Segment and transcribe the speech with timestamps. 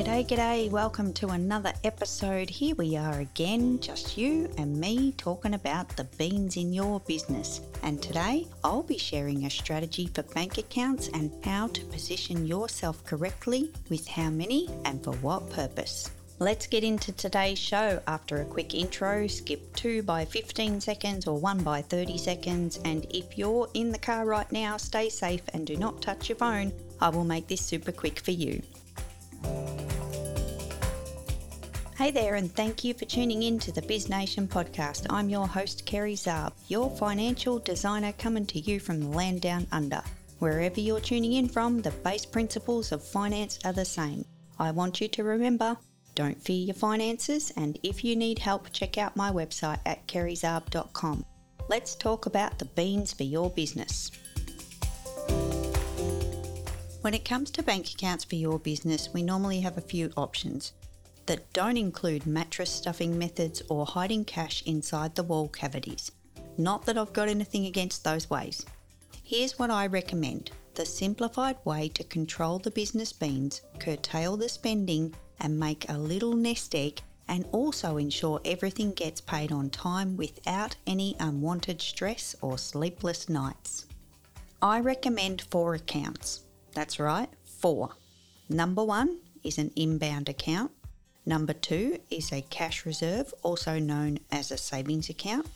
[0.00, 0.70] G'day, g'day.
[0.70, 2.48] Welcome to another episode.
[2.48, 7.60] Here we are again, just you and me talking about the beans in your business.
[7.82, 13.04] And today I'll be sharing a strategy for bank accounts and how to position yourself
[13.04, 16.10] correctly with how many and for what purpose.
[16.38, 19.26] Let's get into today's show after a quick intro.
[19.26, 22.80] Skip 2 by 15 seconds or 1 by 30 seconds.
[22.86, 26.38] And if you're in the car right now, stay safe and do not touch your
[26.38, 26.72] phone.
[27.02, 28.62] I will make this super quick for you.
[32.00, 35.04] Hey there, and thank you for tuning in to the Biz Nation podcast.
[35.10, 39.66] I'm your host, Kerry Zarb, your financial designer coming to you from the land down
[39.70, 40.00] under.
[40.38, 44.24] Wherever you're tuning in from, the base principles of finance are the same.
[44.58, 45.76] I want you to remember
[46.14, 51.26] don't fear your finances, and if you need help, check out my website at kerryzarb.com.
[51.68, 54.10] Let's talk about the beans for your business.
[57.02, 60.72] When it comes to bank accounts for your business, we normally have a few options
[61.30, 66.10] that don't include mattress stuffing methods or hiding cash inside the wall cavities.
[66.58, 68.66] Not that I've got anything against those ways.
[69.22, 75.14] Here's what I recommend the simplified way to control the business beans, curtail the spending,
[75.38, 80.74] and make a little nest egg, and also ensure everything gets paid on time without
[80.88, 83.86] any unwanted stress or sleepless nights.
[84.60, 86.40] I recommend four accounts.
[86.74, 87.90] That's right, four.
[88.48, 90.72] Number one is an inbound account.
[91.30, 95.46] Number two is a cash reserve, also known as a savings account.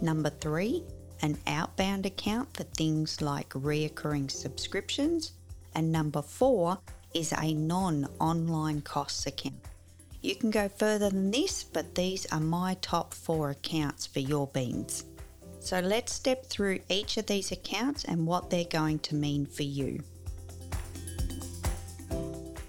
[0.00, 0.84] Number three,
[1.22, 5.32] an outbound account for things like reoccurring subscriptions.
[5.74, 6.78] And number four
[7.14, 9.56] is a non online costs account.
[10.22, 14.46] You can go further than this, but these are my top four accounts for your
[14.46, 15.04] beans.
[15.58, 19.64] So let's step through each of these accounts and what they're going to mean for
[19.64, 20.00] you.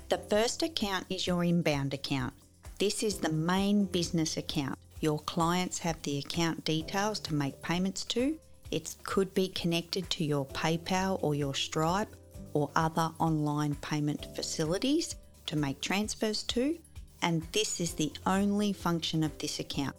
[0.09, 2.33] The first account is your inbound account.
[2.77, 4.77] This is the main business account.
[4.99, 8.37] Your clients have the account details to make payments to.
[8.69, 12.13] It could be connected to your PayPal or your Stripe
[12.53, 15.15] or other online payment facilities
[15.45, 16.77] to make transfers to,
[17.21, 19.95] and this is the only function of this account.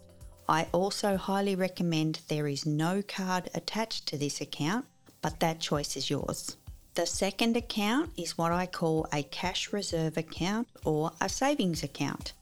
[0.47, 4.85] I also highly recommend there is no card attached to this account,
[5.23, 6.57] but that choice is yours.
[6.93, 12.33] The second account is what I call a cash reserve account or a savings account.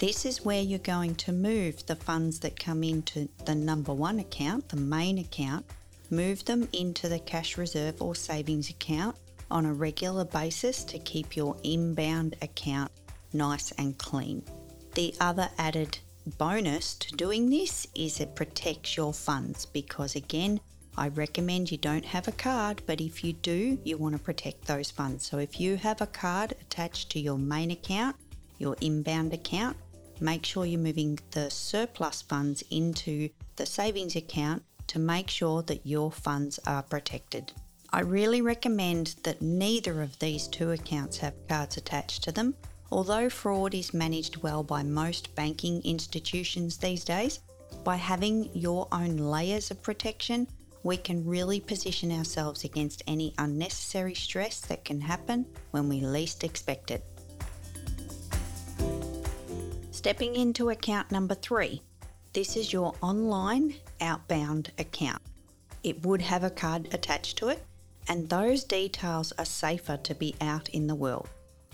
[0.00, 4.18] This is where you're going to move the funds that come into the number one
[4.18, 5.66] account, the main account,
[6.08, 9.14] move them into the cash reserve or savings account
[9.50, 12.90] on a regular basis to keep your inbound account
[13.34, 14.42] nice and clean.
[14.94, 15.98] The other added
[16.38, 20.60] bonus to doing this is it protects your funds because, again,
[20.96, 24.64] I recommend you don't have a card, but if you do, you want to protect
[24.64, 25.26] those funds.
[25.26, 28.16] So if you have a card attached to your main account,
[28.56, 29.76] your inbound account,
[30.20, 35.86] make sure you're moving the surplus funds into the savings account to make sure that
[35.86, 37.52] your funds are protected.
[37.92, 42.54] I really recommend that neither of these two accounts have cards attached to them.
[42.92, 47.40] Although fraud is managed well by most banking institutions these days,
[47.84, 50.48] by having your own layers of protection,
[50.82, 56.42] we can really position ourselves against any unnecessary stress that can happen when we least
[56.42, 57.04] expect it.
[60.00, 61.82] Stepping into account number three,
[62.32, 65.20] this is your online outbound account.
[65.84, 67.62] It would have a card attached to it,
[68.08, 71.28] and those details are safer to be out in the world.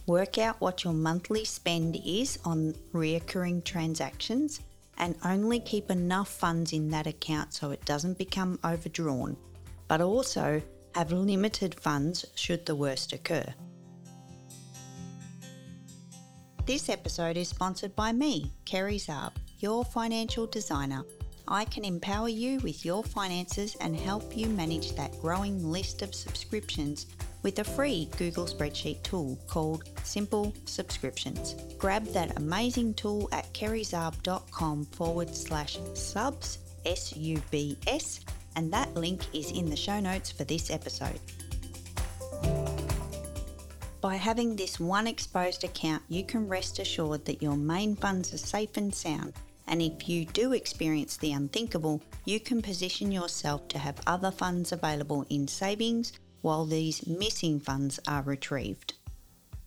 [0.08, 4.60] Work out what your monthly spend is on reoccurring transactions
[4.98, 9.36] and only keep enough funds in that account so it doesn't become overdrawn,
[9.86, 10.60] but also
[10.96, 13.54] have limited funds should the worst occur.
[16.66, 21.04] This episode is sponsored by me, Kerry Zarb, your financial designer.
[21.46, 26.12] I can empower you with your finances and help you manage that growing list of
[26.12, 27.06] subscriptions
[27.44, 31.54] with a free Google Spreadsheet tool called Simple Subscriptions.
[31.78, 38.22] Grab that amazing tool at kerryzarb.com forward slash subs, S U B S,
[38.56, 41.20] and that link is in the show notes for this episode.
[44.06, 48.38] By having this one exposed account, you can rest assured that your main funds are
[48.38, 49.32] safe and sound.
[49.66, 54.70] And if you do experience the unthinkable, you can position yourself to have other funds
[54.70, 56.12] available in savings
[56.42, 58.94] while these missing funds are retrieved.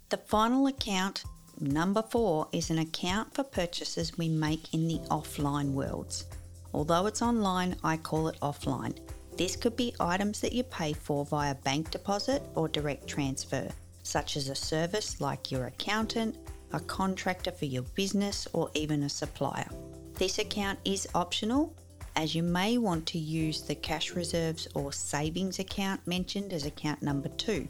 [0.08, 1.26] The final account,
[1.60, 6.28] number four, is an account for purchases we make in the offline worlds.
[6.74, 9.00] Although it's online, I call it offline.
[9.36, 13.70] This could be items that you pay for via bank deposit or direct transfer
[14.04, 16.38] such as a service like your accountant,
[16.74, 19.70] a contractor for your business, or even a supplier.
[20.16, 21.76] This account is optional
[22.16, 27.02] as you may want to use the cash reserves or savings account mentioned as account
[27.02, 27.68] number two.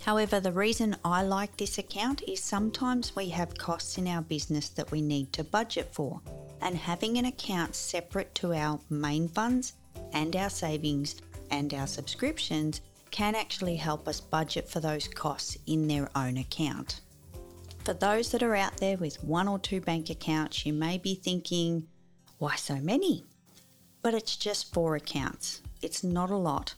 [0.00, 4.68] However, the reason I like this account is sometimes we have costs in our business
[4.70, 6.20] that we need to budget for,
[6.60, 9.72] and having an account separate to our main funds
[10.12, 11.16] and our savings
[11.50, 12.80] and our subscriptions
[13.10, 17.00] can actually help us budget for those costs in their own account.
[17.84, 21.14] For those that are out there with one or two bank accounts, you may be
[21.14, 21.86] thinking,
[22.38, 23.24] why so many?
[24.02, 25.62] But it's just four accounts.
[25.82, 26.74] It's not a lot.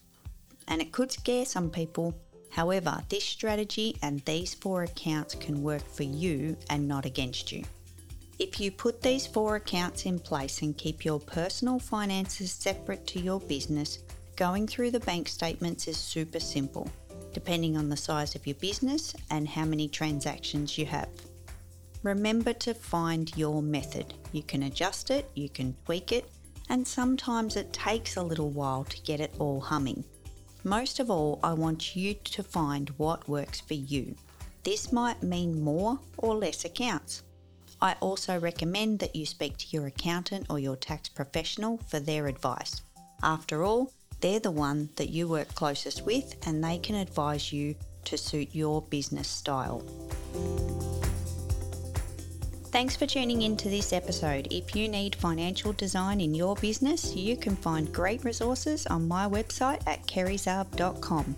[0.69, 2.15] And it could scare some people.
[2.51, 7.65] However, this strategy and these four accounts can work for you and not against you.
[8.39, 13.21] If you put these four accounts in place and keep your personal finances separate to
[13.21, 13.99] your business,
[14.41, 16.91] going through the bank statements is super simple,
[17.35, 21.11] depending on the size of your business and how many transactions you have.
[22.03, 24.15] Remember to find your method.
[24.33, 26.25] You can adjust it, you can tweak it,
[26.71, 30.03] and sometimes it takes a little while to get it all humming.
[30.65, 34.15] Most of all, I want you to find what works for you.
[34.63, 37.25] This might mean more or less accounts.
[37.83, 42.27] I also recommend that you speak to your accountant or your tax professional for their
[42.27, 42.81] advice.
[43.23, 47.75] After all, they're the one that you work closest with and they can advise you
[48.05, 49.83] to suit your business style.
[52.73, 54.47] Thanks for tuning in to this episode.
[54.53, 59.27] If you need financial design in your business, you can find great resources on my
[59.29, 61.35] website at kerryzarb.com.